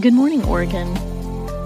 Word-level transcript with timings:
Good 0.00 0.12
morning, 0.12 0.44
Oregon. 0.46 0.88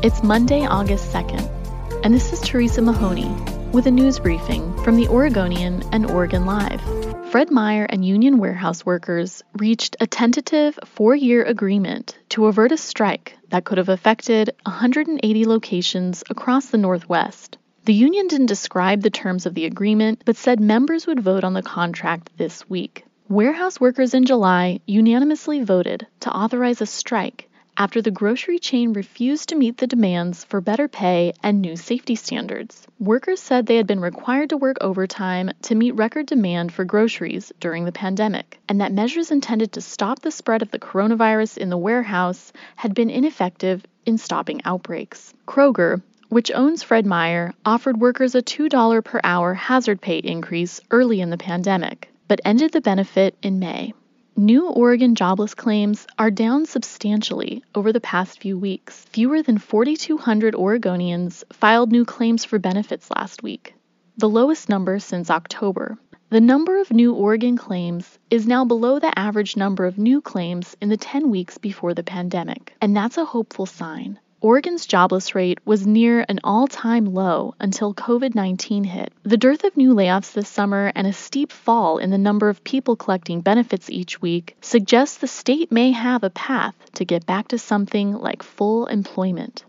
It's 0.02 0.22
Monday, 0.22 0.66
August 0.66 1.14
2nd, 1.14 2.04
and 2.04 2.12
this 2.12 2.30
is 2.30 2.42
Teresa 2.42 2.82
Mahoney 2.82 3.30
with 3.72 3.86
a 3.86 3.90
news 3.90 4.18
briefing 4.18 4.76
from 4.84 4.96
the 4.96 5.08
Oregonian 5.08 5.82
and 5.92 6.10
Oregon 6.10 6.44
Live. 6.44 6.82
Fred 7.30 7.50
Meyer 7.50 7.84
and 7.84 8.04
union 8.04 8.36
warehouse 8.36 8.84
workers 8.84 9.42
reached 9.54 9.96
a 10.00 10.06
tentative 10.06 10.78
four 10.84 11.16
year 11.16 11.42
agreement 11.42 12.18
to 12.28 12.44
avert 12.44 12.70
a 12.70 12.76
strike 12.76 13.34
that 13.48 13.64
could 13.64 13.78
have 13.78 13.88
affected 13.88 14.54
180 14.66 15.46
locations 15.46 16.22
across 16.28 16.66
the 16.66 16.76
Northwest. 16.76 17.56
The 17.86 17.94
union 17.94 18.28
didn't 18.28 18.46
describe 18.46 19.00
the 19.00 19.08
terms 19.08 19.46
of 19.46 19.54
the 19.54 19.64
agreement, 19.64 20.20
but 20.26 20.36
said 20.36 20.60
members 20.60 21.06
would 21.06 21.20
vote 21.20 21.44
on 21.44 21.54
the 21.54 21.62
contract 21.62 22.28
this 22.36 22.68
week. 22.68 23.06
Warehouse 23.30 23.80
workers 23.80 24.12
in 24.12 24.26
July 24.26 24.80
unanimously 24.86 25.62
voted 25.62 26.06
to 26.20 26.30
authorize 26.30 26.82
a 26.82 26.86
strike 26.86 27.47
after 27.78 28.02
the 28.02 28.10
grocery 28.10 28.58
chain 28.58 28.92
refused 28.92 29.48
to 29.48 29.54
meet 29.56 29.78
the 29.78 29.86
demands 29.86 30.42
for 30.42 30.60
better 30.60 30.88
pay 30.88 31.32
and 31.42 31.62
new 31.62 31.76
safety 31.76 32.16
standards. 32.16 32.86
Workers 32.98 33.40
said 33.40 33.64
they 33.64 33.76
had 33.76 33.86
been 33.86 34.00
required 34.00 34.50
to 34.50 34.56
work 34.56 34.76
overtime 34.80 35.50
to 35.62 35.76
meet 35.76 35.92
record 35.92 36.26
demand 36.26 36.72
for 36.72 36.84
groceries 36.84 37.52
during 37.60 37.84
the 37.84 37.92
pandemic, 37.92 38.58
and 38.68 38.80
that 38.80 38.92
measures 38.92 39.30
intended 39.30 39.72
to 39.72 39.80
stop 39.80 40.18
the 40.18 40.32
spread 40.32 40.60
of 40.60 40.72
the 40.72 40.80
coronavirus 40.80 41.56
in 41.56 41.70
the 41.70 41.78
warehouse 41.78 42.52
had 42.74 42.94
been 42.94 43.08
ineffective 43.08 43.86
in 44.04 44.18
stopping 44.18 44.60
outbreaks. 44.64 45.32
Kroger, 45.46 46.02
which 46.28 46.50
owns 46.52 46.82
Fred 46.82 47.06
Meyer, 47.06 47.54
offered 47.64 48.00
workers 48.00 48.34
a 48.34 48.42
$2 48.42 49.04
per 49.04 49.20
hour 49.22 49.54
hazard 49.54 50.00
pay 50.00 50.18
increase 50.18 50.80
early 50.90 51.20
in 51.20 51.30
the 51.30 51.38
pandemic 51.38 52.12
but 52.28 52.40
ended 52.44 52.72
the 52.72 52.80
benefit 52.80 53.34
in 53.42 53.58
May. 53.58 53.94
New 54.38 54.68
Oregon 54.68 55.16
jobless 55.16 55.52
claims 55.52 56.06
are 56.16 56.30
down 56.30 56.64
substantially 56.64 57.64
over 57.74 57.92
the 57.92 58.00
past 58.00 58.38
few 58.38 58.56
weeks. 58.56 59.04
Fewer 59.06 59.42
than 59.42 59.58
4,200 59.58 60.54
Oregonians 60.54 61.42
filed 61.52 61.90
new 61.90 62.04
claims 62.04 62.44
for 62.44 62.60
benefits 62.60 63.10
last 63.10 63.42
week, 63.42 63.74
the 64.16 64.28
lowest 64.28 64.68
number 64.68 65.00
since 65.00 65.28
October. 65.28 65.98
The 66.30 66.40
number 66.40 66.80
of 66.80 66.92
new 66.92 67.14
Oregon 67.14 67.56
claims 67.56 68.16
is 68.30 68.46
now 68.46 68.64
below 68.64 69.00
the 69.00 69.18
average 69.18 69.56
number 69.56 69.86
of 69.86 69.98
new 69.98 70.20
claims 70.20 70.76
in 70.80 70.88
the 70.88 70.96
10 70.96 71.30
weeks 71.30 71.58
before 71.58 71.92
the 71.92 72.04
pandemic, 72.04 72.76
and 72.80 72.96
that's 72.96 73.18
a 73.18 73.24
hopeful 73.24 73.66
sign. 73.66 74.20
Oregon's 74.40 74.86
jobless 74.86 75.34
rate 75.34 75.58
was 75.64 75.84
near 75.84 76.24
an 76.28 76.38
all 76.44 76.68
time 76.68 77.06
low 77.06 77.56
until 77.58 77.92
COVID 77.92 78.36
19 78.36 78.84
hit. 78.84 79.12
The 79.24 79.36
dearth 79.36 79.64
of 79.64 79.76
new 79.76 79.92
layoffs 79.92 80.32
this 80.32 80.48
summer 80.48 80.92
and 80.94 81.08
a 81.08 81.12
steep 81.12 81.50
fall 81.50 81.98
in 81.98 82.10
the 82.10 82.18
number 82.18 82.48
of 82.48 82.62
people 82.62 82.94
collecting 82.94 83.40
benefits 83.40 83.90
each 83.90 84.22
week 84.22 84.56
suggests 84.60 85.16
the 85.16 85.26
state 85.26 85.72
may 85.72 85.90
have 85.90 86.22
a 86.22 86.30
path 86.30 86.76
to 86.94 87.04
get 87.04 87.26
back 87.26 87.48
to 87.48 87.58
something 87.58 88.12
like 88.12 88.44
full 88.44 88.86
employment. 88.86 89.64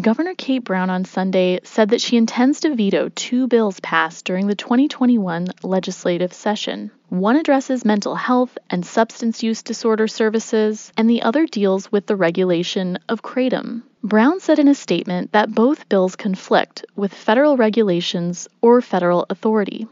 Governor 0.00 0.34
Kate 0.36 0.62
Brown 0.62 0.90
on 0.90 1.04
Sunday 1.04 1.58
said 1.64 1.88
that 1.88 2.00
she 2.00 2.16
intends 2.16 2.60
to 2.60 2.76
veto 2.76 3.08
two 3.08 3.48
bills 3.48 3.80
passed 3.80 4.24
during 4.26 4.46
the 4.46 4.54
2021 4.54 5.48
legislative 5.64 6.32
session. 6.32 6.92
One 7.08 7.34
addresses 7.34 7.84
mental 7.84 8.14
health 8.14 8.56
and 8.70 8.86
substance 8.86 9.42
use 9.42 9.62
disorder 9.62 10.06
services, 10.06 10.92
and 10.96 11.10
the 11.10 11.22
other 11.22 11.46
deals 11.46 11.90
with 11.90 12.06
the 12.06 12.14
regulation 12.14 13.00
of 13.08 13.22
kratom. 13.22 13.82
Brown 14.04 14.38
said 14.38 14.60
in 14.60 14.68
a 14.68 14.76
statement 14.76 15.32
that 15.32 15.52
both 15.52 15.88
bills 15.88 16.14
conflict 16.14 16.84
with 16.94 17.12
federal 17.12 17.56
regulations 17.56 18.46
or 18.62 18.80
federal 18.80 19.26
authority. 19.28 19.88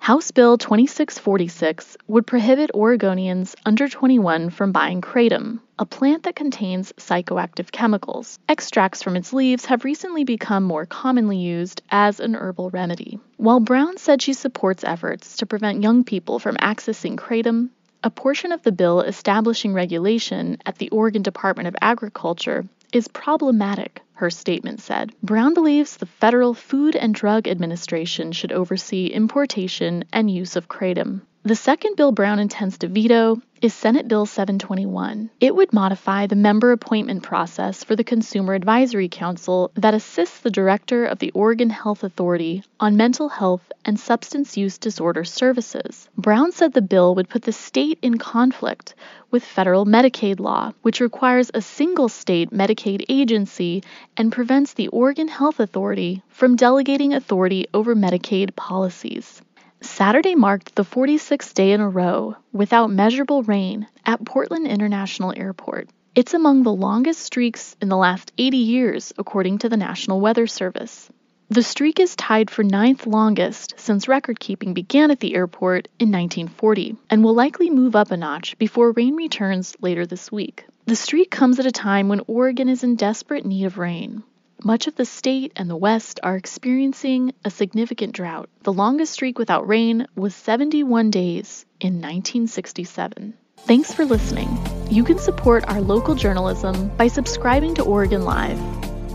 House 0.00 0.32
Bill 0.32 0.58
2646 0.58 1.96
would 2.08 2.26
prohibit 2.26 2.72
Oregonians 2.74 3.54
under 3.64 3.88
21 3.88 4.50
from 4.50 4.72
buying 4.72 5.00
kratom, 5.00 5.60
a 5.78 5.86
plant 5.86 6.24
that 6.24 6.34
contains 6.34 6.92
psychoactive 6.94 7.70
chemicals. 7.70 8.40
Extracts 8.48 9.04
from 9.04 9.14
its 9.14 9.32
leaves 9.32 9.66
have 9.66 9.84
recently 9.84 10.24
become 10.24 10.64
more 10.64 10.84
commonly 10.84 11.38
used 11.38 11.80
as 11.90 12.18
an 12.18 12.34
herbal 12.34 12.70
remedy. 12.70 13.20
While 13.36 13.60
Brown 13.60 13.98
said 13.98 14.20
she 14.20 14.32
supports 14.32 14.82
efforts 14.82 15.36
to 15.36 15.46
prevent 15.46 15.80
young 15.80 16.02
people 16.02 16.40
from 16.40 16.56
accessing 16.56 17.14
kratom, 17.14 17.70
a 18.02 18.10
portion 18.10 18.50
of 18.50 18.62
the 18.64 18.72
bill 18.72 19.00
establishing 19.00 19.72
regulation 19.72 20.58
at 20.66 20.76
the 20.76 20.90
Oregon 20.90 21.22
Department 21.22 21.68
of 21.68 21.76
Agriculture 21.80 22.66
is 22.94 23.08
problematic, 23.08 24.00
her 24.12 24.30
statement 24.30 24.80
said. 24.80 25.12
Brown 25.22 25.52
believes 25.52 25.96
the 25.96 26.06
Federal 26.06 26.54
Food 26.54 26.94
and 26.94 27.12
Drug 27.12 27.48
Administration 27.48 28.30
should 28.30 28.52
oversee 28.52 29.06
importation 29.06 30.04
and 30.12 30.30
use 30.30 30.54
of 30.54 30.68
kratom. 30.68 31.22
The 31.46 31.54
second 31.54 31.96
bill 31.96 32.10
Brown 32.10 32.38
intends 32.38 32.78
to 32.78 32.88
veto 32.88 33.36
is 33.60 33.74
Senate 33.74 34.08
Bill 34.08 34.24
721. 34.24 35.28
It 35.40 35.54
would 35.54 35.74
modify 35.74 36.26
the 36.26 36.36
member 36.36 36.72
appointment 36.72 37.22
process 37.22 37.84
for 37.84 37.94
the 37.94 38.02
Consumer 38.02 38.54
Advisory 38.54 39.10
Council 39.10 39.70
that 39.74 39.92
assists 39.92 40.40
the 40.40 40.50
director 40.50 41.04
of 41.04 41.18
the 41.18 41.30
Oregon 41.32 41.68
Health 41.68 42.02
Authority 42.02 42.62
on 42.80 42.96
mental 42.96 43.28
health 43.28 43.70
and 43.84 44.00
substance 44.00 44.56
use 44.56 44.78
disorder 44.78 45.22
services. 45.22 46.08
Brown 46.16 46.50
said 46.50 46.72
the 46.72 46.80
bill 46.80 47.14
would 47.14 47.28
put 47.28 47.42
the 47.42 47.52
state 47.52 47.98
in 48.00 48.16
conflict 48.16 48.94
with 49.30 49.44
federal 49.44 49.84
Medicaid 49.84 50.40
law, 50.40 50.72
which 50.80 51.02
requires 51.02 51.50
a 51.52 51.60
single 51.60 52.08
state 52.08 52.52
Medicaid 52.52 53.04
agency 53.10 53.82
and 54.16 54.32
prevents 54.32 54.72
the 54.72 54.88
Oregon 54.88 55.28
Health 55.28 55.60
Authority 55.60 56.22
from 56.30 56.56
delegating 56.56 57.12
authority 57.12 57.66
over 57.74 57.94
Medicaid 57.94 58.56
policies. 58.56 59.42
Saturday 59.80 60.34
marked 60.34 60.74
the 60.74 60.84
46th 60.84 61.54
day 61.54 61.72
in 61.72 61.80
a 61.80 61.88
row 61.88 62.36
without 62.52 62.90
measurable 62.90 63.42
rain 63.42 63.86
at 64.04 64.24
Portland 64.24 64.66
International 64.66 65.32
Airport. 65.36 65.88
It's 66.14 66.34
among 66.34 66.62
the 66.62 66.72
longest 66.72 67.20
streaks 67.20 67.76
in 67.80 67.88
the 67.88 67.96
last 67.96 68.32
80 68.38 68.56
years, 68.56 69.12
according 69.18 69.58
to 69.58 69.68
the 69.68 69.76
National 69.76 70.20
Weather 70.20 70.46
Service. 70.46 71.10
The 71.50 71.62
streak 71.62 72.00
is 72.00 72.16
tied 72.16 72.50
for 72.50 72.64
ninth 72.64 73.06
longest 73.06 73.74
since 73.76 74.08
record 74.08 74.40
keeping 74.40 74.74
began 74.74 75.10
at 75.10 75.20
the 75.20 75.34
airport 75.34 75.88
in 75.98 76.10
1940 76.10 76.96
and 77.10 77.22
will 77.22 77.34
likely 77.34 77.68
move 77.68 77.94
up 77.94 78.10
a 78.10 78.16
notch 78.16 78.56
before 78.58 78.92
rain 78.92 79.14
returns 79.14 79.76
later 79.80 80.06
this 80.06 80.32
week. 80.32 80.64
The 80.86 80.96
streak 80.96 81.30
comes 81.30 81.58
at 81.58 81.66
a 81.66 81.72
time 81.72 82.08
when 82.08 82.22
Oregon 82.26 82.68
is 82.68 82.82
in 82.82 82.96
desperate 82.96 83.44
need 83.44 83.64
of 83.64 83.78
rain. 83.78 84.22
Much 84.62 84.86
of 84.86 84.96
the 84.96 85.04
state 85.04 85.52
and 85.56 85.68
the 85.68 85.76
West 85.76 86.20
are 86.22 86.36
experiencing 86.36 87.32
a 87.44 87.50
significant 87.50 88.12
drought. 88.12 88.48
The 88.62 88.72
longest 88.72 89.12
streak 89.12 89.38
without 89.38 89.66
rain 89.68 90.06
was 90.16 90.34
71 90.34 91.10
days 91.10 91.66
in 91.80 91.94
1967. 91.94 93.34
Thanks 93.58 93.92
for 93.92 94.04
listening. 94.04 94.48
You 94.90 95.04
can 95.04 95.18
support 95.18 95.64
our 95.68 95.80
local 95.80 96.14
journalism 96.14 96.88
by 96.96 97.08
subscribing 97.08 97.74
to 97.76 97.82
Oregon 97.82 98.24
Live. 98.24 98.58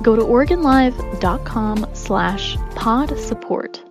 Go 0.04 0.16
to 0.16 0.22
OregonLive.com 0.22 1.88
slash 1.94 2.58
pod 2.76 3.18
support. 3.20 3.84